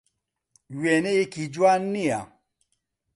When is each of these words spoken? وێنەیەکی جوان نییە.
وێنەیەکی 0.81 1.45
جوان 1.53 1.81
نییە. 1.93 2.21